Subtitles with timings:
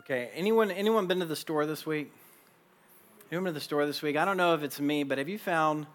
[0.00, 2.10] Okay, anyone anyone been to the store this week?
[3.30, 4.16] Anyone been to the store this week?
[4.16, 5.86] I don't know if it's me, but have you found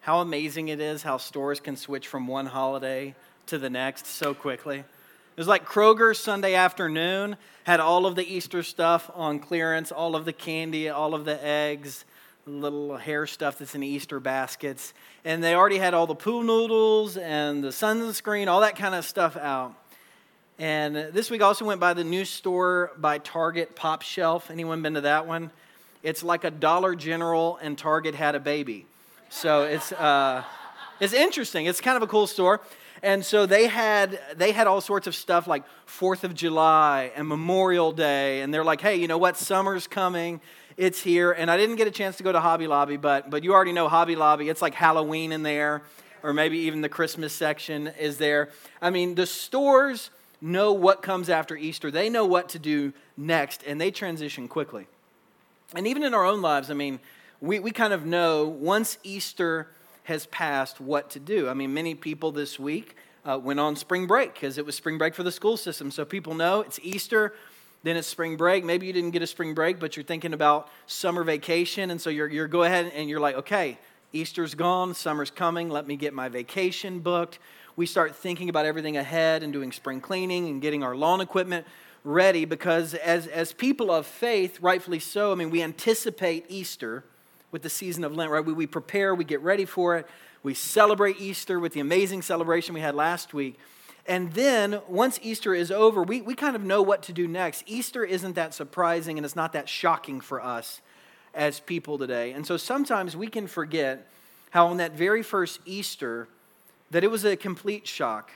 [0.00, 3.14] how amazing it is how stores can switch from one holiday
[3.48, 4.78] to the next so quickly?
[4.78, 4.86] It
[5.36, 10.24] was like Kroger Sunday afternoon had all of the Easter stuff on clearance, all of
[10.24, 12.06] the candy, all of the eggs,
[12.46, 14.94] little hair stuff that's in Easter baskets.
[15.22, 19.04] And they already had all the pool noodles and the sunscreen, all that kind of
[19.04, 19.74] stuff out.
[20.58, 24.52] And this week also went by the new store by Target Pop Shelf.
[24.52, 25.50] Anyone been to that one?
[26.04, 28.86] It's like a Dollar General and Target had a baby.
[29.30, 30.44] So it's, uh,
[31.00, 31.66] it's interesting.
[31.66, 32.60] It's kind of a cool store.
[33.02, 37.26] And so they had, they had all sorts of stuff like 4th of July and
[37.26, 38.42] Memorial Day.
[38.42, 39.36] And they're like, hey, you know what?
[39.36, 40.40] Summer's coming.
[40.76, 41.32] It's here.
[41.32, 43.72] And I didn't get a chance to go to Hobby Lobby, but, but you already
[43.72, 44.48] know Hobby Lobby.
[44.48, 45.82] It's like Halloween in there,
[46.22, 48.50] or maybe even the Christmas section is there.
[48.80, 50.10] I mean, the stores
[50.44, 51.90] know what comes after Easter.
[51.90, 54.86] They know what to do next, and they transition quickly.
[55.74, 57.00] And even in our own lives, I mean,
[57.40, 59.68] we, we kind of know once Easter
[60.04, 61.48] has passed what to do.
[61.48, 64.98] I mean, many people this week uh, went on spring break because it was spring
[64.98, 65.90] break for the school system.
[65.90, 67.34] So people know it's Easter,
[67.82, 68.64] then it's spring break.
[68.64, 71.90] Maybe you didn't get a spring break, but you're thinking about summer vacation.
[71.90, 73.78] And so you're, you're go ahead and you're like, okay,
[74.12, 77.38] Easter's gone, summer's coming, let me get my vacation booked
[77.76, 81.66] we start thinking about everything ahead and doing spring cleaning and getting our lawn equipment
[82.04, 87.04] ready because as, as people of faith, rightfully so, I mean, we anticipate Easter
[87.50, 88.44] with the season of Lent, right?
[88.44, 90.06] We, we prepare, we get ready for it,
[90.42, 93.58] we celebrate Easter with the amazing celebration we had last week.
[94.06, 97.64] And then once Easter is over, we, we kind of know what to do next.
[97.66, 100.82] Easter isn't that surprising and it's not that shocking for us
[101.32, 102.32] as people today.
[102.32, 104.06] And so sometimes we can forget
[104.50, 106.28] how on that very first Easter,
[106.90, 108.30] that it was a complete shock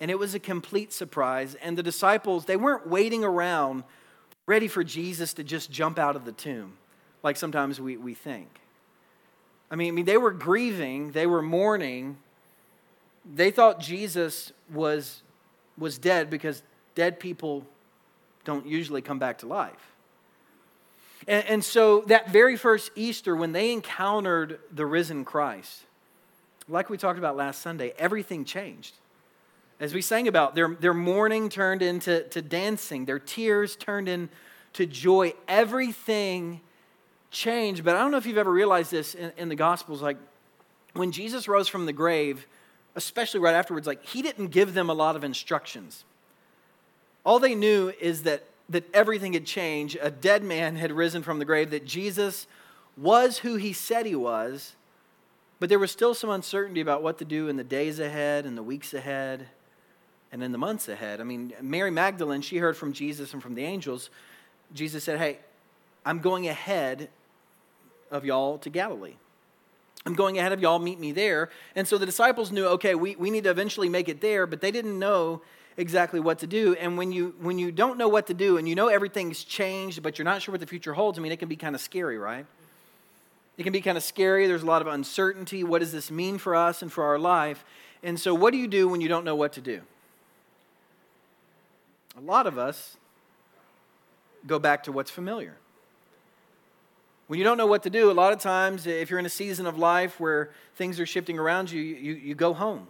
[0.00, 1.54] and it was a complete surprise.
[1.56, 3.84] And the disciples, they weren't waiting around
[4.46, 6.74] ready for Jesus to just jump out of the tomb
[7.22, 8.48] like sometimes we, we think.
[9.70, 12.18] I mean, I mean, they were grieving, they were mourning.
[13.34, 15.22] They thought Jesus was,
[15.78, 16.62] was dead because
[16.94, 17.64] dead people
[18.44, 19.92] don't usually come back to life.
[21.26, 25.84] And, and so, that very first Easter, when they encountered the risen Christ,
[26.68, 28.94] like we talked about last Sunday, everything changed.
[29.80, 34.86] As we sang about, their, their mourning turned into to dancing, their tears turned into
[34.86, 35.34] joy.
[35.48, 36.60] Everything
[37.30, 37.84] changed.
[37.84, 40.00] But I don't know if you've ever realized this in, in the Gospels.
[40.00, 40.16] Like
[40.94, 42.46] when Jesus rose from the grave,
[42.94, 46.04] especially right afterwards, like he didn't give them a lot of instructions.
[47.26, 49.98] All they knew is that, that everything had changed.
[50.00, 52.46] A dead man had risen from the grave, that Jesus
[52.96, 54.76] was who he said he was
[55.64, 58.54] but there was still some uncertainty about what to do in the days ahead and
[58.54, 59.46] the weeks ahead
[60.30, 61.22] and in the months ahead.
[61.22, 64.10] I mean, Mary Magdalene, she heard from Jesus and from the angels.
[64.74, 65.38] Jesus said, Hey,
[66.04, 67.08] I'm going ahead
[68.10, 69.14] of y'all to Galilee.
[70.04, 71.48] I'm going ahead of y'all, meet me there.
[71.74, 74.60] And so the disciples knew, okay, we, we need to eventually make it there, but
[74.60, 75.40] they didn't know
[75.78, 76.74] exactly what to do.
[76.74, 80.02] And when you when you don't know what to do and you know everything's changed,
[80.02, 81.80] but you're not sure what the future holds, I mean, it can be kind of
[81.80, 82.44] scary, right?
[83.56, 84.46] It can be kind of scary.
[84.46, 85.62] There's a lot of uncertainty.
[85.62, 87.64] What does this mean for us and for our life?
[88.02, 89.80] And so, what do you do when you don't know what to do?
[92.16, 92.96] A lot of us
[94.46, 95.56] go back to what's familiar.
[97.26, 99.30] When you don't know what to do, a lot of times, if you're in a
[99.30, 102.86] season of life where things are shifting around you, you, you go home.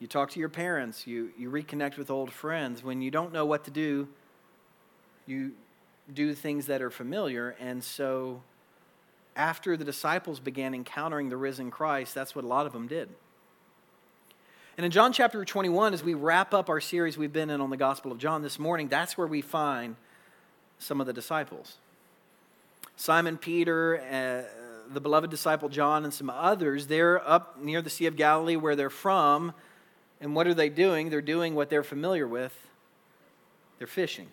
[0.00, 2.82] You talk to your parents, you, you reconnect with old friends.
[2.82, 4.08] When you don't know what to do,
[5.24, 5.52] you
[6.12, 7.56] do things that are familiar.
[7.60, 8.42] And so,
[9.36, 13.08] after the disciples began encountering the risen Christ, that's what a lot of them did.
[14.76, 17.70] And in John chapter 21, as we wrap up our series we've been in on
[17.70, 19.96] the Gospel of John this morning, that's where we find
[20.78, 21.76] some of the disciples.
[22.96, 28.06] Simon Peter, uh, the beloved disciple John, and some others, they're up near the Sea
[28.06, 29.52] of Galilee where they're from.
[30.20, 31.10] And what are they doing?
[31.10, 32.66] They're doing what they're familiar with
[33.78, 34.28] they're fishing.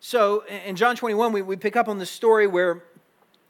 [0.00, 2.84] So in John 21, we, we pick up on the story where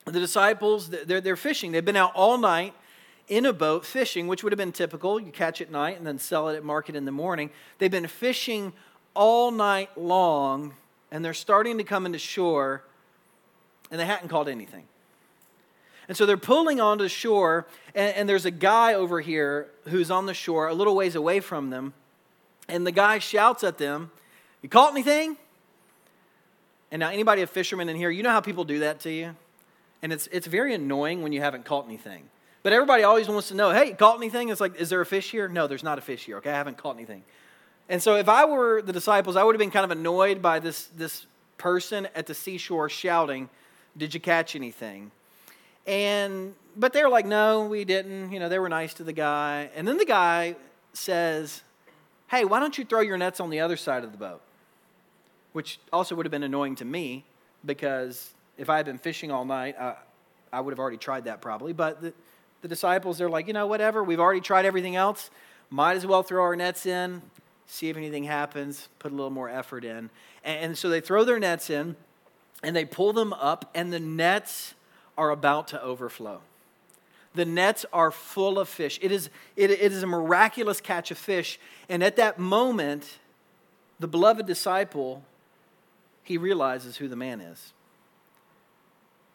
[0.07, 1.73] the disciples, they're, they're fishing.
[1.73, 2.75] They've been out all night
[3.29, 5.21] in a boat fishing, which would have been typical.
[5.21, 7.51] You catch at night and then sell it at market in the morning.
[7.79, 8.73] They've been fishing
[9.15, 10.75] all night long,
[11.11, 12.83] and they're starting to come into shore,
[13.91, 14.85] and they hadn't caught anything.
[16.09, 20.27] And so they're pulling onto shore, and, and there's a guy over here who's on
[20.27, 21.95] the shore a little ways away from them.
[22.69, 24.11] And the guy shouts at them,
[24.63, 25.37] You caught anything?
[26.91, 29.37] And now, anybody a fisherman in here, you know how people do that to you?
[30.03, 32.25] And it's, it's very annoying when you haven't caught anything.
[32.63, 34.51] But everybody always wants to know, hey, caught anything?
[34.51, 35.49] It's like, is there a fish here?
[35.49, 36.51] No, there's not a fish here, okay?
[36.51, 37.23] I haven't caught anything.
[37.89, 40.59] And so if I were the disciples, I would have been kind of annoyed by
[40.59, 41.27] this, this
[41.59, 43.49] person at the seashore shouting,
[43.97, 45.11] Did you catch anything?
[45.87, 48.33] And but they were like, No, we didn't.
[48.33, 49.71] You know, they were nice to the guy.
[49.75, 50.57] And then the guy
[50.93, 51.63] says,
[52.29, 54.41] Hey, why don't you throw your nets on the other side of the boat?
[55.53, 57.25] Which also would have been annoying to me
[57.65, 59.97] because if I had been fishing all night, I,
[60.53, 61.73] I would have already tried that probably.
[61.73, 62.13] But the,
[62.63, 65.31] the disciples, they're like, you know, whatever, we've already tried everything else.
[65.71, 67.23] Might as well throw our nets in
[67.71, 70.11] see if anything happens, put a little more effort in.
[70.45, 71.97] And, so they throw their nets in
[72.63, 74.75] and they pull them up, and the nets
[75.17, 76.41] are about to overflow.
[77.35, 78.99] The nets are full of fish.
[79.01, 81.59] It is, it, it is a miraculous catch of fish.
[81.89, 83.19] And at that moment,
[83.99, 85.23] the beloved disciple,
[86.23, 87.73] he realizes who the man is.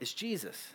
[0.05, 0.67] It's Jesus.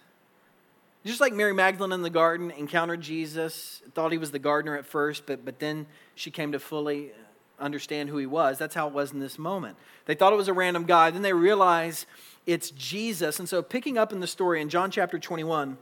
[1.06, 4.84] Just like Mary Magdalene in the garden encountered Jesus, thought he was the gardener at
[4.84, 5.86] first, but, but then
[6.16, 7.12] she came to fully
[7.60, 8.58] understand who he was.
[8.58, 9.76] That's how it was in this moment.
[10.06, 11.12] They thought it was a random guy.
[11.12, 12.06] Then they realize
[12.44, 13.38] it's Jesus.
[13.38, 15.78] And so, picking up in the story in John chapter 21,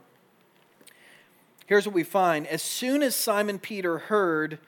[1.65, 2.45] here's what we find.
[2.45, 4.59] As soon as Simon Peter heard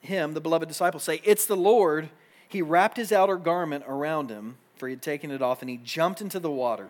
[0.00, 2.08] him, the beloved disciple, say, It's the Lord,
[2.48, 5.76] he wrapped his outer garment around him, for he had taken it off, and he
[5.76, 6.88] jumped into the water.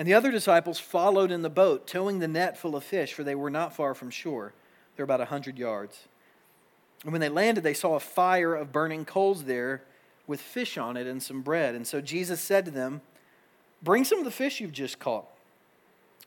[0.00, 3.22] And the other disciples followed in the boat, towing the net full of fish, for
[3.22, 4.54] they were not far from shore.
[4.96, 6.08] They're about a hundred yards.
[7.02, 9.82] And when they landed, they saw a fire of burning coals there
[10.26, 11.74] with fish on it and some bread.
[11.74, 13.02] And so Jesus said to them,
[13.82, 15.26] Bring some of the fish you've just caught.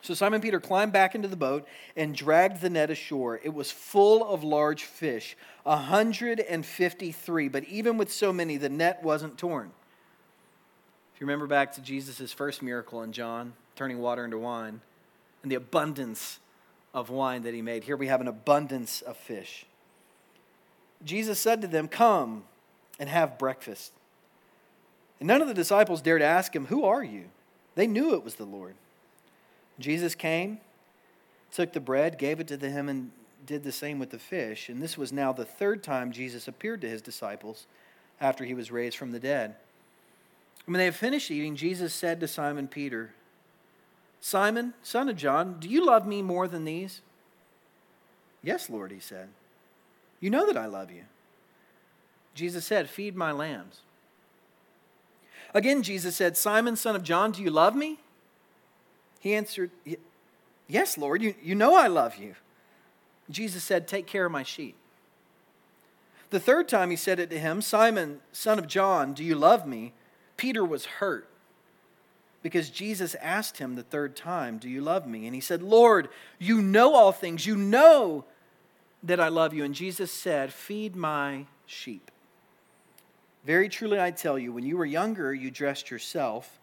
[0.03, 3.39] So Simon Peter climbed back into the boat and dragged the net ashore.
[3.43, 9.39] It was full of large fish, 153, but even with so many, the net wasn't
[9.39, 9.71] torn.
[11.15, 14.81] If you remember back to Jesus' first miracle in John, turning water into wine,
[15.41, 16.39] and the abundance
[16.93, 19.65] of wine that he made, here we have an abundance of fish.
[21.03, 22.43] Jesus said to them, Come
[22.99, 23.91] and have breakfast.
[25.19, 27.25] And none of the disciples dared to ask him, Who are you?
[27.75, 28.75] They knew it was the Lord.
[29.79, 30.59] Jesus came,
[31.51, 33.11] took the bread, gave it to them, and
[33.45, 34.69] did the same with the fish.
[34.69, 37.65] And this was now the third time Jesus appeared to his disciples
[38.21, 39.55] after he was raised from the dead.
[40.65, 43.13] When they had finished eating, Jesus said to Simon Peter,
[44.25, 47.01] Simon, son of John, do you love me more than these?
[48.41, 49.27] Yes, Lord, he said.
[50.21, 51.03] You know that I love you.
[52.33, 53.81] Jesus said, Feed my lambs.
[55.53, 57.99] Again, Jesus said, Simon, son of John, do you love me?
[59.19, 59.71] He answered,
[60.69, 62.35] Yes, Lord, you, you know I love you.
[63.29, 64.77] Jesus said, Take care of my sheep.
[66.29, 69.67] The third time he said it to him, Simon, son of John, do you love
[69.67, 69.91] me?
[70.37, 71.27] Peter was hurt
[72.43, 75.25] because Jesus asked him the third time, Do you love me?
[75.25, 77.45] And he said, Lord, you know all things.
[77.45, 78.25] You know
[79.01, 79.63] that I love you.
[79.63, 82.11] And Jesus said, Feed my sheep.
[83.45, 86.59] Very truly, I tell you, when you were younger, you dressed yourself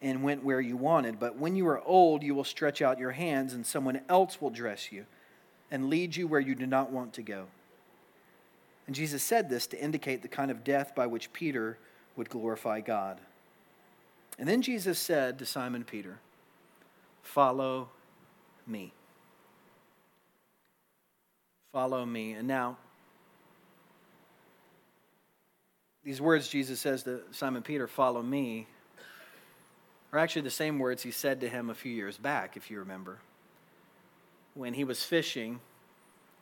[0.00, 1.18] and went where you wanted.
[1.18, 4.50] But when you are old, you will stretch out your hands, and someone else will
[4.50, 5.06] dress you
[5.70, 7.46] and lead you where you do not want to go.
[8.86, 11.78] And Jesus said this to indicate the kind of death by which Peter
[12.16, 13.20] would glorify God.
[14.38, 16.18] And then Jesus said to Simon Peter,
[17.22, 17.88] Follow
[18.66, 18.92] me.
[21.72, 22.32] Follow me.
[22.32, 22.76] And now,
[26.04, 28.66] these words Jesus says to Simon Peter, Follow me,
[30.12, 32.78] are actually the same words he said to him a few years back, if you
[32.78, 33.18] remember,
[34.54, 35.60] when he was fishing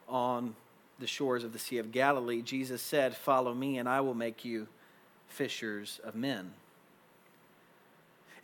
[0.09, 0.55] on
[0.99, 2.43] the shores of the Sea of Galilee.
[2.43, 4.69] Jesus said, Follow me, and I will make you
[5.29, 6.53] fishers of men.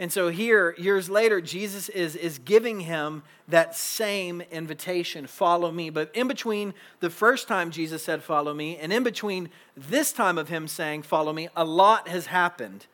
[0.01, 5.91] And so here, years later, Jesus is, is giving him that same invitation follow me.
[5.91, 10.39] But in between the first time Jesus said, follow me, and in between this time
[10.39, 12.87] of him saying, follow me, a lot has happened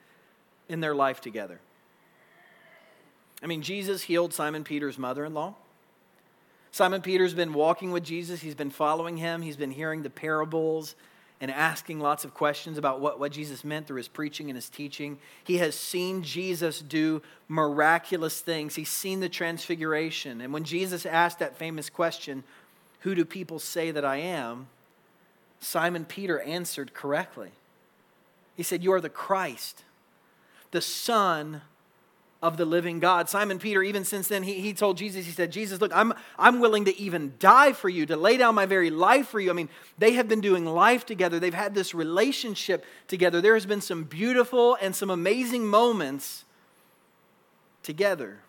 [0.69, 1.61] in their life together.
[3.41, 5.55] I mean, Jesus healed Simon Peter's mother in law.
[6.73, 10.97] Simon Peter's been walking with Jesus, he's been following him, he's been hearing the parables
[11.41, 14.71] and asking lots of questions about what, what Jesus meant through his preaching and his
[14.71, 15.19] teaching.
[15.45, 18.75] He has seen Jesus do miraculous things.
[18.75, 20.41] He's seen the transfiguration.
[20.41, 22.43] And when Jesus asked that famous question,
[23.01, 24.69] Who do people say that I am?
[25.61, 27.51] Simon Peter answered correctly.
[28.57, 29.85] He said, You are the Christ,
[30.71, 31.61] the Son
[32.43, 33.29] of the living God.
[33.29, 36.61] Simon Peter, even since then, he, he told Jesus, he said, Jesus, look, I'm, I'm
[36.61, 39.51] willing to even die for you, to lay down my very life for you.
[39.51, 43.41] I mean, they have been doing life together, they've had this relationship together.
[43.41, 46.45] There has been some beautiful and some amazing moments
[47.83, 48.41] together.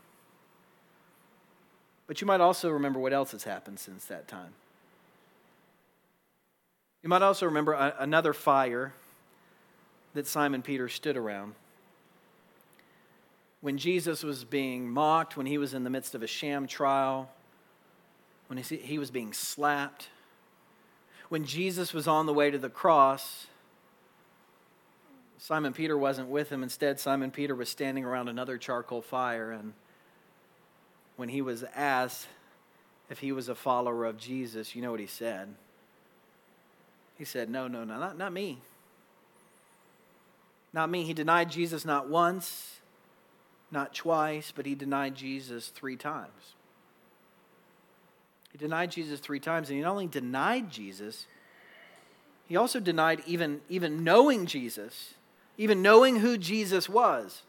[2.08, 4.54] But you might also remember what else has happened since that time.
[7.04, 8.94] You might also remember a, another fire
[10.14, 11.54] that Simon Peter stood around.
[13.62, 17.30] When Jesus was being mocked, when he was in the midst of a sham trial,
[18.48, 20.10] when he, was being slapped,
[21.30, 23.48] when Jesus was on the way to the cross,
[25.38, 26.64] Simon Peter wasn't with him.
[26.64, 29.52] Instead, Simon Peter was standing around another charcoal fire.
[29.52, 29.74] And
[31.16, 32.28] when he was asked
[33.10, 35.54] if he was a follower of Jesus, you know what he said?
[37.18, 38.60] He said, No, no, no, not, not me.
[40.74, 41.04] Not me.
[41.04, 42.77] He denied Jesus not once,
[43.72, 46.56] not twice, but he denied Jesus three times.
[48.52, 51.28] He denied Jesus three times, and he not only denied Jesus,
[52.48, 55.16] he also denied even, even knowing Jesus,
[55.58, 57.44] even knowing who Jesus was.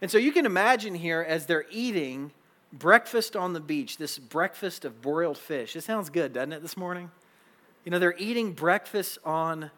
[0.00, 2.30] And so you can imagine here as they're eating
[2.72, 5.74] breakfast on the beach, this breakfast of broiled fish.
[5.74, 7.10] It sounds good, doesn't it, this morning?
[7.84, 9.70] You know, they're eating breakfast on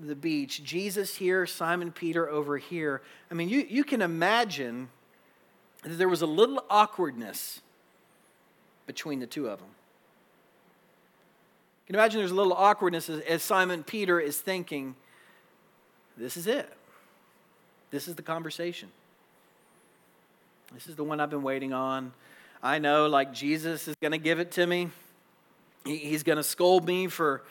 [0.00, 0.62] the beach.
[0.62, 3.02] Jesus here, Simon Peter over here.
[3.30, 4.88] I mean, you, you can imagine
[5.82, 7.60] that there was a little awkwardness
[8.86, 9.68] between the two of them.
[11.86, 14.94] You can imagine there's a little awkwardness as, as Simon Peter is thinking,
[16.16, 16.72] this is it.
[17.90, 18.90] This is the conversation.
[20.74, 22.12] This is the one I've been waiting on.
[22.62, 24.90] I know, like, Jesus is going to give it to me.
[25.84, 27.42] He, he's going to scold me for,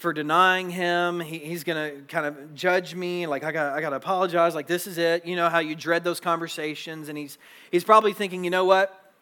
[0.00, 1.20] for denying him.
[1.20, 3.26] He, he's going to kind of judge me.
[3.26, 4.54] Like, I got I to apologize.
[4.54, 5.26] Like, this is it.
[5.26, 7.10] You know how you dread those conversations.
[7.10, 7.36] And he's,
[7.70, 9.12] he's probably thinking, you know what?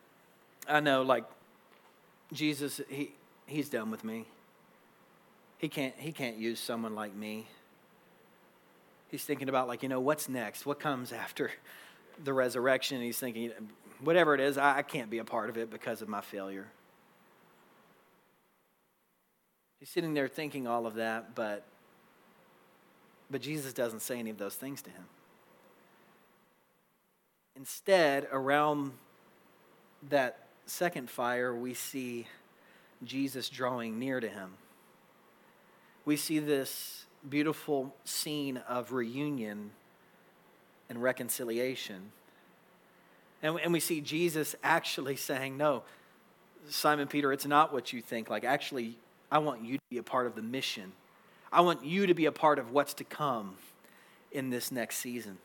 [0.69, 1.25] I know, like,
[2.33, 3.11] Jesus, he,
[3.47, 4.27] he's done with me.
[5.59, 7.49] He can't, he can't use someone like me.
[9.11, 10.65] He's thinking about, like, you know, what's next?
[10.65, 11.51] What comes after
[12.23, 12.99] the resurrection?
[12.99, 13.51] And he's thinking,
[14.01, 16.69] whatever it is, I, I can't be a part of it because of my failure.
[19.79, 21.65] He's sitting there thinking all of that, but,
[23.31, 25.05] but Jesus doesn't say any of those things to him.
[27.57, 28.93] Instead, around
[30.09, 32.27] that second fire, we see
[33.05, 34.55] Jesus drawing near to him.
[36.05, 39.71] We see this beautiful scene of reunion
[40.89, 42.13] and reconciliation.
[43.43, 45.83] And, and we see Jesus actually saying, No,
[46.69, 48.31] Simon Peter, it's not what you think.
[48.31, 48.97] Like, actually,
[49.31, 50.93] I want you to be a part of the mission.
[51.53, 53.57] I want you to be a part of what's to come
[54.33, 55.39] in this next season.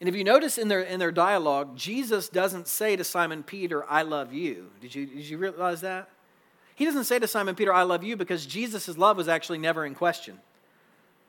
[0.00, 3.84] And if you notice in their, in their dialogue, Jesus doesn't say to Simon Peter,
[3.88, 4.66] I love you.
[4.80, 6.10] Did you, did you realize that?
[6.74, 9.86] He doesn't say to Simon Peter, I love you, because Jesus' love was actually never
[9.86, 10.38] in question.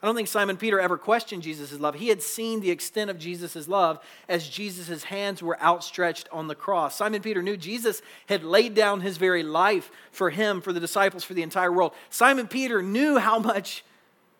[0.01, 1.95] I don't think Simon Peter ever questioned Jesus' love.
[1.95, 3.99] He had seen the extent of Jesus' love
[4.29, 6.95] as Jesus' hands were outstretched on the cross.
[6.95, 11.23] Simon Peter knew Jesus had laid down his very life for him, for the disciples,
[11.23, 11.93] for the entire world.
[12.11, 13.83] Simon Peter knew how much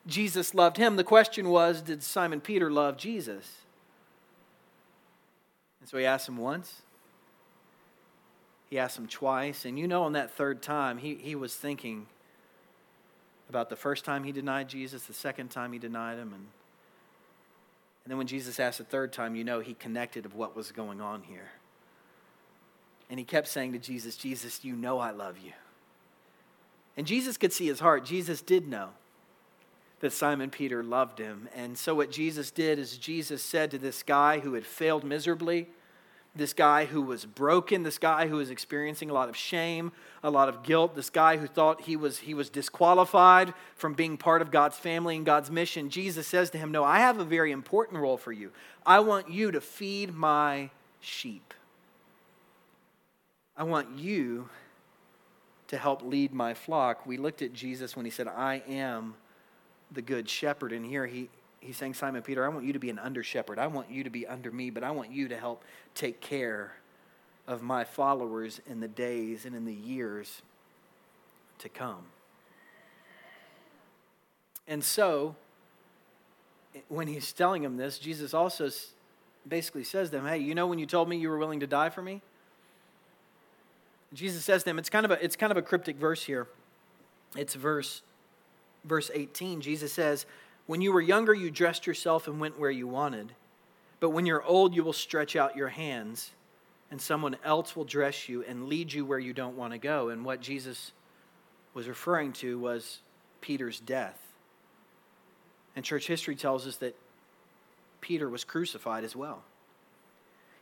[0.06, 0.96] Jesus loved him.
[0.96, 3.52] The question was, did Simon Peter love Jesus?
[5.80, 6.84] And so he asked him once.
[8.70, 9.66] He asked him twice.
[9.66, 12.06] And you know, on that third time, he, he was thinking
[13.50, 16.34] about the first time he denied Jesus, the second time he denied him.
[16.34, 16.46] And,
[18.04, 20.72] and then when Jesus asked the third time, you know, he connected of what was
[20.72, 21.52] going on here.
[23.10, 25.54] And he kept saying to Jesus, Jesus, you know I love you.
[26.98, 28.04] And Jesus could see his heart.
[28.04, 28.90] Jesus did know
[30.00, 31.48] that Simon Peter loved him.
[31.56, 35.68] And so, what Jesus did is, Jesus said to this guy who had failed miserably,
[36.38, 39.92] this guy who was broken, this guy who was experiencing a lot of shame,
[40.24, 44.18] a lot of guilt, this guy who thought he was, he was disqualified from being
[44.18, 47.26] part of God's family and God's mission, Jesus says to him, No, I have a
[47.26, 48.52] very important role for you.
[48.86, 51.54] I want you to feed my sheep.
[53.56, 54.50] I want you
[55.68, 57.06] to help lead my flock.
[57.06, 59.16] We looked at Jesus when he said, I am
[59.92, 60.72] the good shepherd.
[60.72, 61.30] And here he,
[61.68, 63.60] he's saying, Simon Peter, I want you to be an under shepherd.
[63.60, 66.72] I want you to be under me, but I want you to help take care
[67.46, 70.42] of my followers in the days and in the years
[71.60, 72.06] to come.
[74.66, 75.36] And so,
[76.88, 78.70] when he's telling him this, Jesus also
[79.46, 81.68] basically says to them, Hey, you know when you told me you were willing to
[81.68, 82.22] die for me?
[84.14, 86.48] Jesus says to them, it's kind of a, it's kind of a cryptic verse here.
[87.36, 88.04] It's verse,
[88.86, 89.60] verse 18.
[89.60, 90.26] Jesus says,
[90.68, 93.32] when you were younger, you dressed yourself and went where you wanted.
[94.00, 96.32] But when you're old, you will stretch out your hands,
[96.92, 100.10] and someone else will dress you and lead you where you don't want to go.
[100.10, 100.92] And what Jesus
[101.74, 103.00] was referring to was
[103.42, 104.20] Peter's death.
[105.76, 106.96] And church history tells us that
[108.02, 109.44] Peter was crucified as well.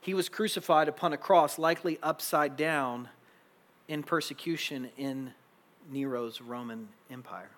[0.02, 3.10] He was crucified upon a cross, likely upside down
[3.88, 5.34] in persecution in
[5.92, 7.50] Nero's Roman Empire.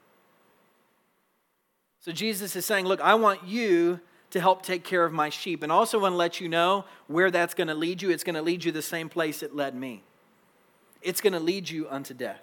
[2.07, 3.99] So Jesus is saying, Look, I want you
[4.29, 5.61] to help take care of my sheep.
[5.61, 8.11] And also want to let you know where that's going to lead you.
[8.11, 10.03] It's going to lead you the same place it led me.
[11.01, 12.41] It's going to lead you unto death.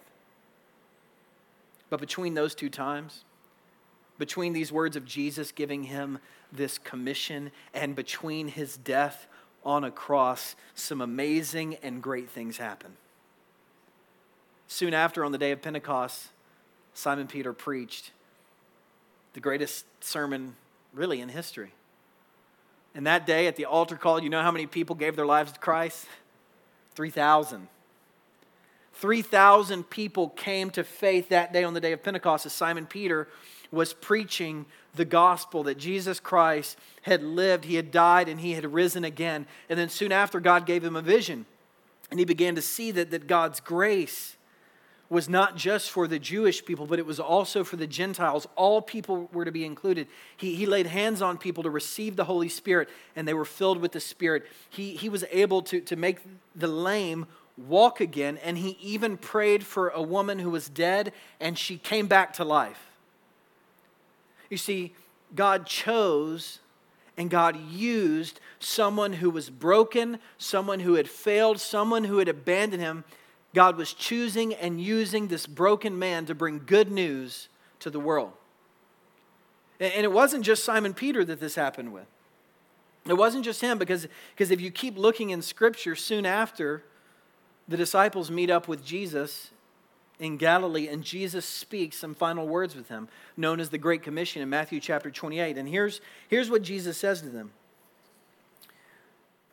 [1.89, 3.25] But between those two times,
[4.19, 6.19] between these words of Jesus giving him
[6.53, 9.27] this commission and between his death
[9.65, 12.99] on a cross, some amazing and great things happen.
[14.69, 16.29] Soon after, on the day of Pentecost,
[16.93, 18.11] Simon Peter preached
[19.35, 20.57] the greatest sermon
[20.93, 21.73] really in history.
[22.95, 25.53] And that day at the altar call, you know how many people gave their lives
[25.53, 26.07] to Christ?
[26.95, 27.69] 3,000.
[28.95, 33.29] 3,000 people came to faith that day on the day of Pentecost as Simon Peter
[33.73, 38.73] was preaching the gospel that Jesus Christ had lived, he had died, and he had
[38.73, 39.47] risen again.
[39.69, 41.47] And then soon after, God gave him a vision.
[42.11, 44.37] And he began to see that, that God's grace
[45.09, 48.47] was not just for the Jewish people, but it was also for the Gentiles.
[48.57, 50.09] All people were to be included.
[50.37, 53.79] He, he laid hands on people to receive the Holy Spirit, and they were filled
[53.79, 54.47] with the Spirit.
[54.71, 56.21] He, he was able to, to make
[56.57, 61.59] the lame walk again, and he even prayed for a woman who was dead, and
[61.59, 62.91] she came back to life.
[64.51, 64.95] You see,
[65.35, 66.61] God chose
[67.17, 72.83] and God used someone who was broken, someone who had failed, someone who had abandoned
[72.83, 73.05] him.
[73.55, 77.49] God was choosing and using this broken man to bring good news
[77.81, 78.33] to the world.
[79.81, 82.07] And it wasn't just Simon Peter that this happened with.
[83.07, 86.83] It wasn't just him, because, because if you keep looking in Scripture, soon after,
[87.69, 89.51] the disciples meet up with Jesus
[90.19, 94.43] in Galilee, and Jesus speaks some final words with him, known as the Great Commission
[94.43, 95.59] in Matthew chapter 28.
[95.59, 97.53] And here's, here's what Jesus says to them.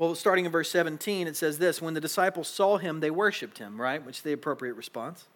[0.01, 3.59] Well, starting in verse 17, it says this When the disciples saw him, they worshiped
[3.59, 4.03] him, right?
[4.03, 5.27] Which is the appropriate response.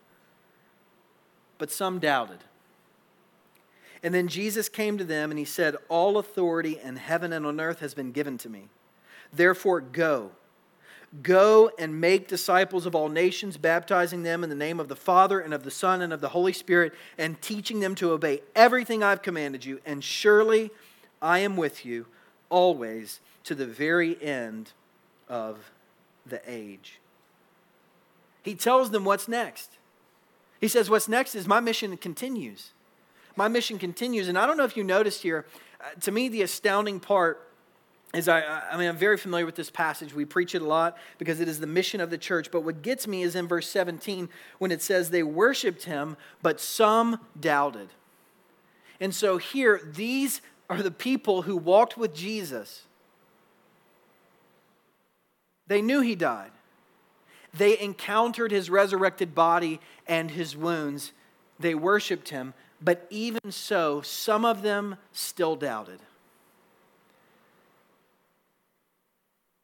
[1.60, 2.39] But some doubted.
[4.01, 7.62] And then Jesus came to them and he said, All authority in heaven and on
[7.62, 8.69] earth has been given to me.
[9.31, 10.32] Therefore, go
[11.21, 15.39] Go and make disciples of all nations, baptizing them in the name of the Father
[15.39, 19.04] and of the Son and of the Holy Spirit, and teaching them to obey everything
[19.04, 19.80] I've commanded you.
[19.86, 20.71] And surely
[21.21, 22.08] I am with you
[22.49, 24.73] always to the very end
[25.29, 25.71] of
[26.25, 26.99] the age.
[28.43, 29.77] He tells them what's next.
[30.60, 32.71] He says, What's next is my mission continues.
[33.36, 34.27] My mission continues.
[34.27, 35.45] And I don't know if you noticed here,
[35.81, 37.41] uh, to me, the astounding part
[38.13, 40.13] is I, I mean, I'm very familiar with this passage.
[40.13, 42.49] We preach it a lot because it is the mission of the church.
[42.51, 46.60] But what gets me is in verse 17 when it says they worshiped him, but
[46.60, 47.89] some doubted.
[48.99, 52.84] And so here, these are the people who walked with Jesus.
[55.67, 56.51] They knew he died,
[57.54, 61.13] they encountered his resurrected body and his wounds.
[61.58, 65.99] They worshiped him, but even so, some of them still doubted.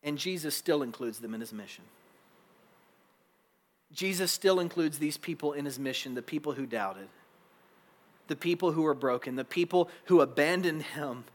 [0.03, 1.83] And Jesus still includes them in his mission.
[3.93, 7.09] Jesus still includes these people in his mission, the people who doubted,
[8.27, 11.25] the people who were broken, the people who abandoned him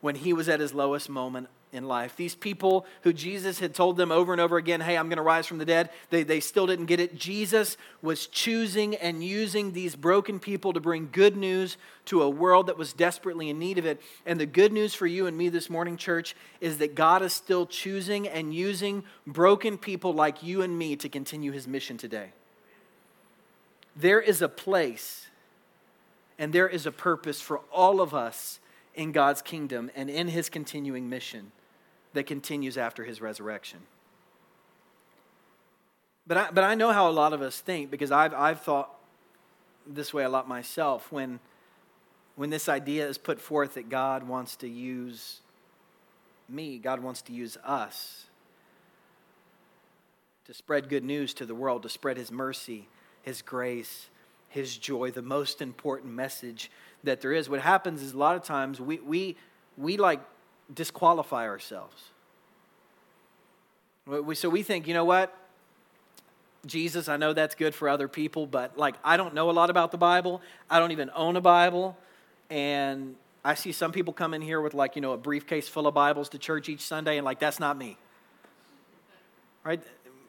[0.00, 2.16] when he was at his lowest moment in life.
[2.16, 5.22] These people who Jesus had told them over and over again, hey, I'm going to
[5.22, 7.16] rise from the dead, they, they still didn't get it.
[7.16, 12.66] Jesus was choosing and using these broken people to bring good news to a world
[12.66, 14.00] that was desperately in need of it.
[14.26, 17.32] And the good news for you and me this morning, church, is that God is
[17.32, 22.32] still choosing and using broken people like you and me to continue his mission today.
[23.94, 25.28] There is a place
[26.38, 28.60] and there is a purpose for all of us
[28.94, 31.52] in God's kingdom and in his continuing mission
[32.12, 33.80] that continues after his resurrection.
[36.26, 38.90] But I, but I know how a lot of us think because I've, I've thought
[39.86, 41.10] this way a lot myself.
[41.10, 41.40] When,
[42.36, 45.40] when this idea is put forth that God wants to use
[46.48, 48.26] me, God wants to use us
[50.46, 52.88] to spread good news to the world, to spread his mercy,
[53.22, 54.08] his grace,
[54.48, 56.70] his joy, the most important message
[57.04, 57.48] that there is.
[57.48, 59.36] What happens is a lot of times we, we,
[59.76, 60.20] we like
[60.74, 62.02] disqualify ourselves.
[64.34, 65.36] So we think, you know what?
[66.66, 69.70] Jesus, I know that's good for other people, but like I don't know a lot
[69.70, 70.42] about the Bible.
[70.68, 71.96] I don't even own a Bible.
[72.50, 75.86] And I see some people come in here with like, you know, a briefcase full
[75.86, 77.96] of Bibles to church each Sunday, and like, that's not me.
[79.64, 79.80] Right?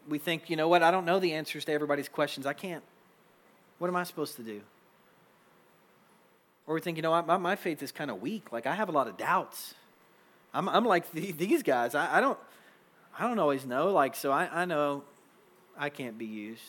[0.08, 0.84] We think, you know what?
[0.84, 2.46] I don't know the answers to everybody's questions.
[2.46, 2.84] I can't.
[3.80, 4.62] What am I supposed to do?
[6.68, 8.52] Or we think, you know, my, my faith is kind of weak.
[8.52, 9.74] Like, I have a lot of doubts.
[10.54, 11.96] I'm, I'm like the, these guys.
[11.96, 12.38] I, I, don't,
[13.18, 13.92] I don't always know.
[13.92, 15.04] Like, so I, I know
[15.78, 16.62] I can't be used.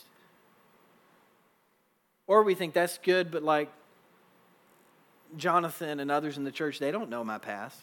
[2.27, 3.69] Or we think that's good, but like
[5.35, 7.77] Jonathan and others in the church, they don't know my past.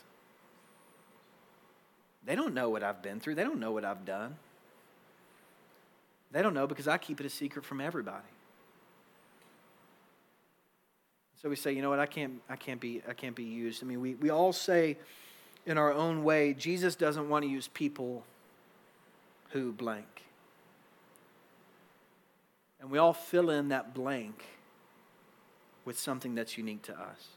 [2.24, 3.34] They don't know what I've been through.
[3.34, 4.36] They don't know what I've done.
[6.32, 8.28] They don't know because I keep it a secret from everybody.
[11.42, 13.82] So we say, you know what, I can't, I can't, be, I can't be used.
[13.82, 14.98] I mean, we, we all say
[15.66, 18.24] in our own way, Jesus doesn't want to use people
[19.50, 20.06] who blank.
[22.80, 24.44] And we all fill in that blank
[25.84, 27.28] with something that's unique to us.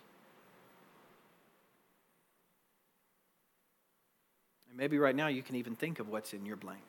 [4.69, 6.81] And maybe right now you can even think of what's in your blank.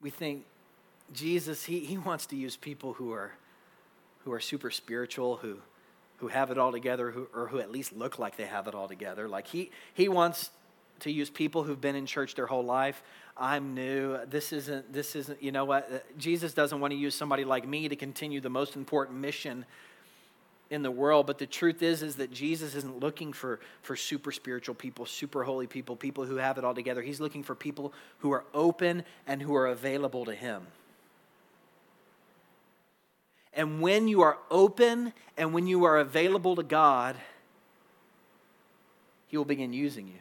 [0.00, 0.44] We think
[1.12, 3.32] Jesus, he, he wants to use people who are,
[4.24, 5.58] who are super spiritual, who,
[6.20, 8.74] who have it all together, who, or who at least look like they have it
[8.74, 9.28] all together.
[9.28, 10.50] Like he, he wants
[11.00, 13.02] to use people who've been in church their whole life.
[13.36, 14.18] I'm new.
[14.26, 16.18] This isn't, this isn't, you know what?
[16.18, 19.64] Jesus doesn't want to use somebody like me to continue the most important mission
[20.68, 21.26] in the world.
[21.26, 25.42] But the truth is, is that Jesus isn't looking for, for super spiritual people, super
[25.42, 27.02] holy people, people who have it all together.
[27.02, 30.66] He's looking for people who are open and who are available to Him.
[33.52, 37.16] And when you are open and when you are available to God,
[39.26, 40.20] He will begin using you.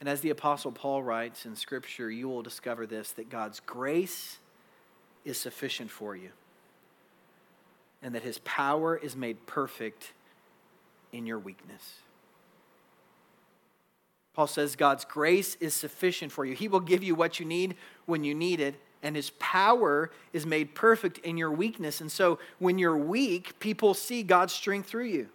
[0.00, 4.38] And as the Apostle Paul writes in Scripture, you will discover this that God's grace
[5.24, 6.30] is sufficient for you,
[8.02, 10.12] and that His power is made perfect
[11.12, 12.00] in your weakness.
[14.34, 16.54] Paul says God's grace is sufficient for you.
[16.54, 20.44] He will give you what you need when you need it, and His power is
[20.44, 22.00] made perfect in your weakness.
[22.00, 25.28] And so when you're weak, people see God's strength through you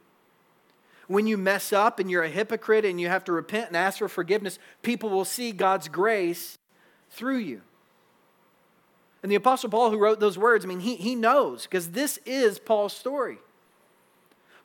[1.09, 3.97] when you mess up and you're a hypocrite and you have to repent and ask
[3.97, 6.59] for forgiveness, people will see God's grace
[7.09, 7.61] through you.
[9.23, 12.19] And the Apostle Paul, who wrote those words, I mean, he, he knows because this
[12.27, 13.39] is Paul's story.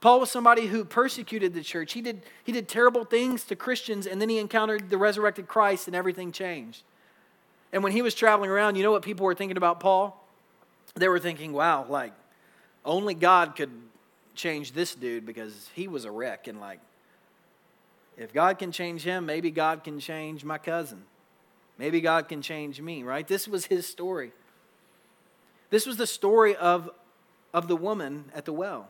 [0.03, 1.95] Paul was somebody who persecuted the church.
[1.95, 5.87] He did, he did terrible things to Christians, and then he encountered the resurrected Christ,
[5.87, 6.83] and everything changed.
[7.75, 10.25] And when he was traveling around, you know what people were thinking about Paul?
[10.95, 12.13] They were thinking, wow, like,
[12.85, 13.73] only God could
[14.37, 16.47] change this dude because he was a wreck.
[16.47, 16.79] And like,
[18.17, 21.03] if God can change him, maybe God can change my cousin.
[21.77, 23.27] Maybe God can change me, right?
[23.27, 24.31] This was his story.
[25.71, 26.89] This was the story of,
[27.53, 28.87] of the woman at the well.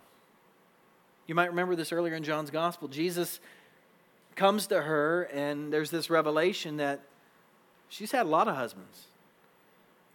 [1.26, 2.88] You might remember this earlier in John's gospel.
[2.88, 3.40] Jesus
[4.36, 7.00] comes to her, and there's this revelation that
[7.88, 9.06] she's had a lot of husbands.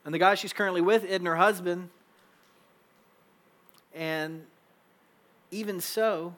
[0.05, 1.89] And the guy she's currently with isn't her husband.
[3.93, 4.43] And
[5.51, 6.35] even so,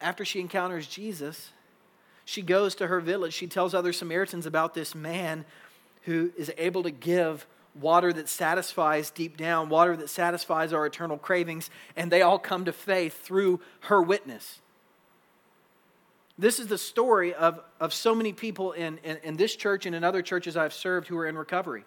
[0.00, 1.50] after she encounters Jesus,
[2.24, 3.34] she goes to her village.
[3.34, 5.44] She tells other Samaritans about this man
[6.02, 7.46] who is able to give
[7.80, 12.64] water that satisfies deep down, water that satisfies our eternal cravings, and they all come
[12.64, 14.61] to faith through her witness.
[16.38, 19.94] This is the story of, of so many people in, in, in this church and
[19.94, 21.84] in other churches I've served who are in recovery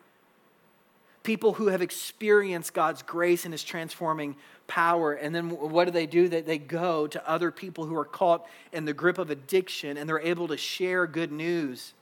[1.25, 5.13] people who have experienced God's grace and His transforming power.
[5.13, 6.29] And then what do they do?
[6.29, 10.07] That they go to other people who are caught in the grip of addiction and
[10.07, 11.93] they're able to share good news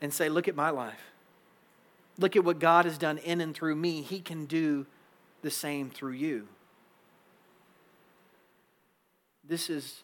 [0.00, 1.00] and say, Look at my life.
[2.18, 4.02] Look at what God has done in and through me.
[4.02, 4.86] He can do
[5.42, 6.46] the same through you.
[9.48, 10.02] This is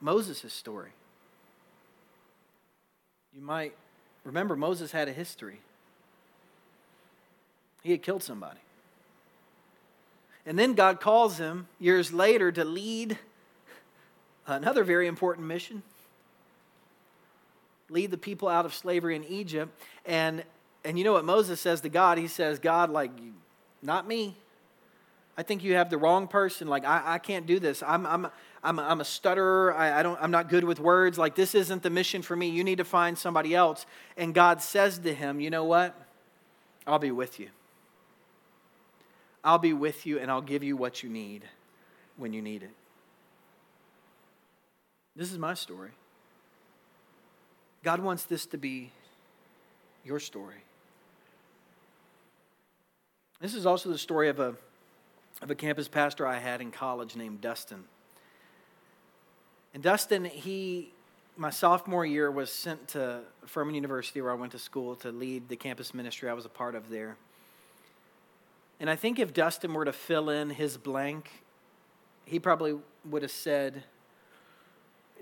[0.00, 0.90] Moses' story.
[3.34, 3.74] You might
[4.24, 5.60] remember Moses had a history.
[7.82, 8.60] He had killed somebody.
[10.46, 13.18] And then God calls him years later to lead
[14.46, 15.82] another very important mission
[17.90, 19.72] lead the people out of slavery in Egypt.
[20.04, 20.44] And,
[20.84, 22.18] and you know what Moses says to God?
[22.18, 23.10] He says, God, like,
[23.82, 24.36] not me.
[25.38, 26.66] I think you have the wrong person.
[26.66, 27.80] Like, I, I can't do this.
[27.86, 28.26] I'm, I'm,
[28.64, 29.72] I'm, I'm a stutterer.
[29.72, 31.16] I, I don't, I'm not good with words.
[31.16, 32.48] Like, this isn't the mission for me.
[32.48, 33.86] You need to find somebody else.
[34.16, 35.94] And God says to him, You know what?
[36.88, 37.50] I'll be with you.
[39.44, 41.44] I'll be with you and I'll give you what you need
[42.16, 42.74] when you need it.
[45.14, 45.90] This is my story.
[47.84, 48.90] God wants this to be
[50.04, 50.64] your story.
[53.40, 54.56] This is also the story of a,
[55.40, 57.84] of a campus pastor I had in college named Dustin.
[59.74, 60.92] And Dustin, he,
[61.36, 65.48] my sophomore year, was sent to Furman University where I went to school to lead
[65.48, 67.16] the campus ministry I was a part of there.
[68.80, 71.30] And I think if Dustin were to fill in his blank,
[72.24, 73.84] he probably would have said,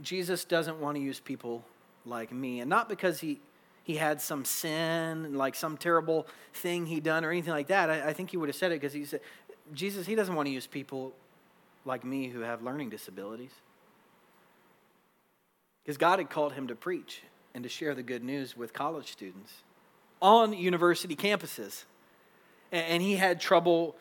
[0.03, 1.65] Jesus doesn't want to use people
[2.05, 2.61] like me.
[2.61, 3.41] And not because he,
[3.83, 8.09] he had some sin, like some terrible thing he done or anything like that, I,
[8.09, 9.21] I think he would have said it because he said,
[9.75, 11.13] Jesus, he doesn't want to use people
[11.85, 13.53] like me who have learning disabilities.
[15.83, 17.23] Because God had called him to preach
[17.55, 19.53] and to share the good news with college students
[20.21, 21.85] on university campuses.
[22.73, 23.97] And he had trouble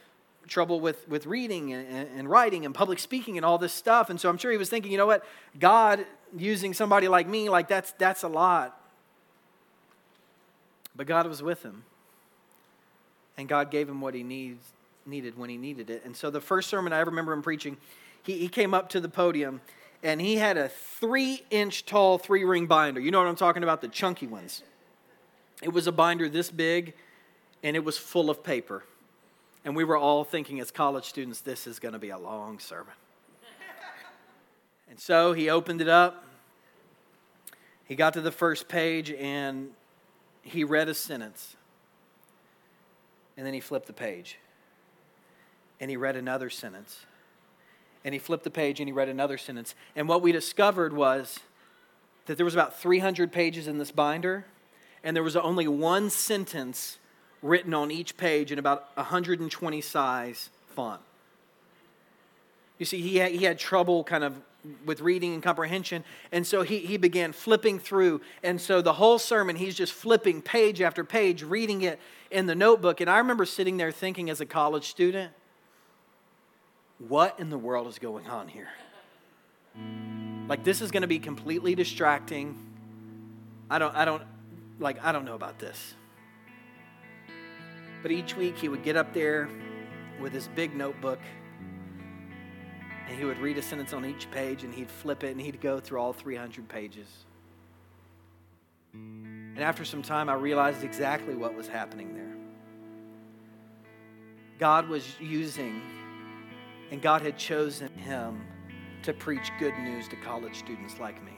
[0.48, 4.10] trouble with, with reading and, and, writing and public speaking and all this stuff.
[4.10, 5.26] And so I'm sure he was thinking, you know what?
[5.60, 6.06] God
[6.38, 8.80] using somebody like me, like that's, that's a lot.
[10.96, 11.84] But God was with him.
[13.38, 14.64] And God gave him what he needs,
[15.06, 16.04] needed when he needed it.
[16.06, 17.78] And so the first sermon I ever remember him preaching,
[18.24, 19.62] he, he came up to the podium
[20.04, 23.00] and he had a three inch tall three ring binder.
[23.00, 23.82] You know what I'm talking about?
[23.82, 24.64] The chunky ones.
[25.62, 26.94] It was a binder this big
[27.64, 28.84] and it was full of paper.
[29.64, 32.60] And we were all thinking as college students, this is going to be a long
[32.60, 32.94] sermon.
[34.90, 36.24] and so he opened it up.
[37.86, 39.70] He got to the first page and
[40.42, 41.56] he read a sentence.
[43.38, 44.38] And then he flipped the page.
[45.80, 47.06] And he read another sentence.
[48.04, 49.76] And he flipped the page and he read another sentence.
[49.96, 51.40] And what we discovered was
[52.26, 54.46] that there was about 300 pages in this binder,
[55.04, 56.98] and there was only one sentence
[57.42, 61.02] written on each page in about 120 size font.
[62.78, 64.40] You see, he had, he had trouble kind of
[64.84, 68.22] with reading and comprehension, and so he, he began flipping through.
[68.42, 72.00] And so the whole sermon, he's just flipping page after page, reading it
[72.32, 73.00] in the notebook.
[73.00, 75.32] And I remember sitting there thinking as a college student,
[77.08, 78.70] what in the world is going on here?
[80.48, 82.58] Like, this is going to be completely distracting.
[83.70, 84.24] I don't, I don't,
[84.80, 85.96] like, I don't know about this.
[88.02, 89.50] But each week he would get up there
[90.22, 91.20] with his big notebook
[93.08, 95.62] and he would read a sentence on each page and he'd flip it and he'd
[95.62, 97.08] go through all 300 pages.
[98.94, 102.36] And after some time, I realized exactly what was happening there.
[104.60, 105.82] God was using
[106.92, 108.42] and God had chosen him
[109.04, 111.34] to preach good news to college students like me.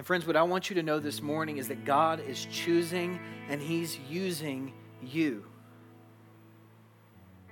[0.00, 3.20] And friends, what I want you to know this morning is that God is choosing
[3.50, 5.44] and He's using you.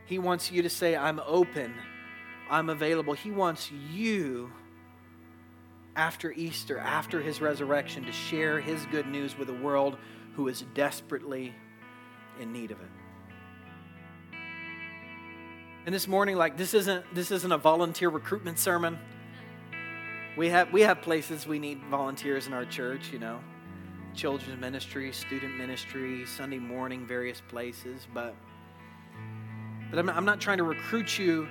[0.07, 1.75] He wants you to say, I'm open,
[2.49, 3.13] I'm available.
[3.13, 4.51] He wants you
[5.95, 9.99] after Easter, after His resurrection, to share His good news with a world
[10.35, 11.55] who is desperately
[12.41, 12.89] in need of it.
[15.89, 18.99] And this morning, like this isn't this isn't a volunteer recruitment sermon.
[20.37, 23.41] We have, we have places we need volunteers in our church, you know,
[24.15, 28.07] children's ministry, student ministry, Sunday morning, various places.
[28.13, 28.35] But,
[29.89, 31.49] but I'm, I'm not trying to recruit you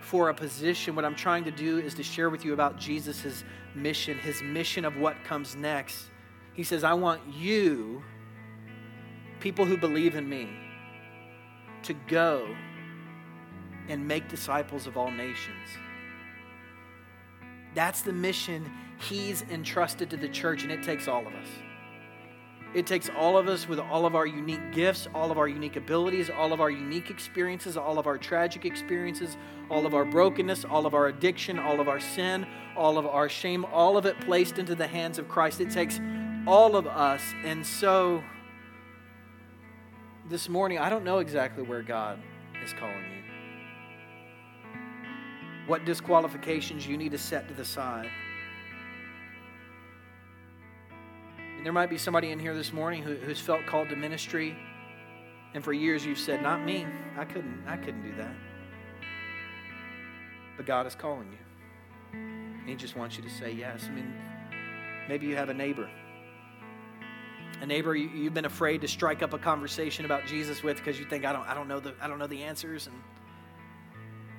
[0.00, 0.96] for a position.
[0.96, 4.86] What I'm trying to do is to share with you about Jesus' mission, his mission
[4.86, 6.08] of what comes next.
[6.54, 8.02] He says, I want you,
[9.40, 10.48] people who believe in me,
[11.82, 12.56] to go
[13.88, 15.68] and make disciples of all nations.
[17.74, 21.48] That's the mission He's entrusted to the church, and it takes all of us.
[22.74, 25.76] It takes all of us with all of our unique gifts, all of our unique
[25.76, 29.36] abilities, all of our unique experiences, all of our tragic experiences,
[29.70, 32.46] all of our brokenness, all of our addiction, all of our sin,
[32.76, 35.60] all of our shame, all of it placed into the hands of Christ.
[35.60, 36.00] It takes
[36.46, 37.22] all of us.
[37.44, 38.22] And so
[40.28, 42.18] this morning, I don't know exactly where God
[42.62, 43.35] is calling you
[45.66, 48.08] what disqualifications you need to set to the side.
[51.56, 54.56] And there might be somebody in here this morning who, who's felt called to ministry,
[55.54, 56.86] and for years you've said, "Not me.
[57.16, 57.64] I couldn't.
[57.66, 58.34] I couldn't do that."
[60.56, 61.38] But God is calling you.
[62.66, 63.84] He just wants you to say yes.
[63.86, 64.12] I mean,
[65.08, 65.88] maybe you have a neighbor.
[67.60, 70.98] A neighbor you, have been afraid to strike up a conversation about Jesus with because
[70.98, 72.96] you think I don't I don't know the I don't know the answers and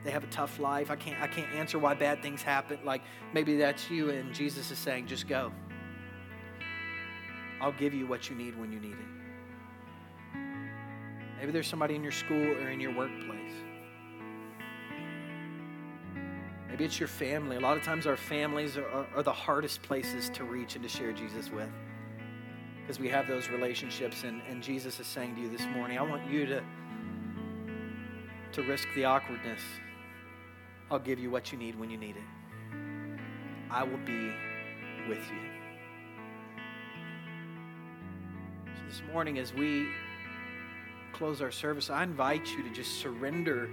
[0.08, 0.90] they have a tough life.
[0.90, 2.80] I can't, I can't answer why bad things happen.
[2.86, 3.02] Like
[3.34, 5.52] maybe that's you, and Jesus is saying, just go.
[7.60, 10.40] I'll give you what you need when you need it.
[11.42, 13.52] Maybe there's somebody in your school or in your workplace.
[16.70, 17.58] Maybe it's your family.
[17.58, 20.84] A lot of times, our families are, are, are the hardest places to reach and
[20.84, 21.70] to share Jesus with
[22.80, 24.24] because we have those relationships.
[24.24, 26.64] And, and Jesus is saying to you this morning, I want you to,
[28.54, 29.60] to risk the awkwardness
[30.90, 33.20] I'll give you what you need when you need it.
[33.70, 34.32] I will be
[35.10, 35.50] with you.
[38.76, 39.88] So this morning, as we
[41.12, 43.70] close our service, I invite you to just surrender.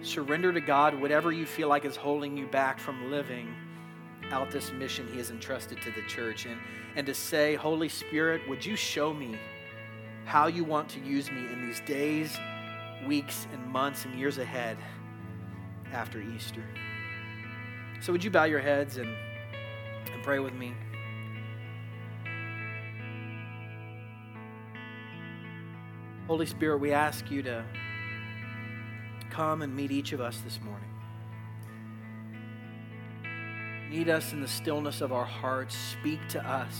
[0.00, 3.54] Surrender to God whatever you feel like is holding you back from living
[4.30, 6.58] out this mission He has entrusted to the church and,
[6.96, 9.38] and to say, Holy Spirit, would you show me
[10.24, 12.38] how you want to use me in these days,
[13.06, 14.78] weeks, and months and years ahead
[15.92, 16.64] after Easter?
[18.00, 19.08] So, would you bow your heads and,
[20.12, 20.74] and pray with me?
[26.28, 27.64] Holy Spirit, we ask you to
[29.30, 30.90] come and meet each of us this morning.
[33.90, 35.74] Meet us in the stillness of our hearts.
[35.74, 36.74] Speak to us.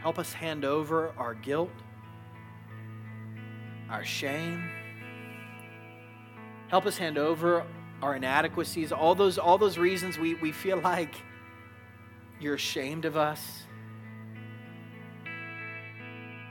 [0.00, 1.70] Help us hand over our guilt,
[3.90, 4.81] our shame.
[6.72, 7.66] Help us hand over
[8.00, 11.14] our inadequacies, all those, all those reasons we, we feel like
[12.40, 13.64] you're ashamed of us.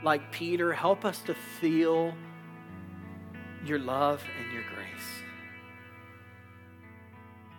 [0.04, 2.14] Like Peter, help us to feel
[3.66, 5.08] your love and your grace.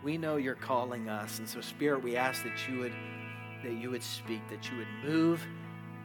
[0.01, 2.93] We know you're calling us, and so Spirit, we ask that you would
[3.61, 5.45] that you would speak, that you would move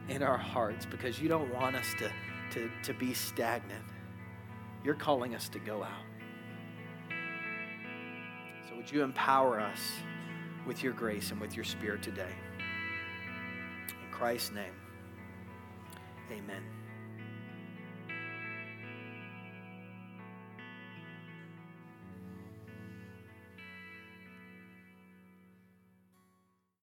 [0.09, 2.11] in our hearts, because you don't want us to,
[2.51, 3.83] to, to be stagnant.
[4.83, 6.08] You're calling us to go out.
[8.89, 9.91] Would you empower us
[10.65, 12.33] with your grace and with your spirit today?
[12.57, 14.73] In Christ's name,
[16.31, 16.63] amen.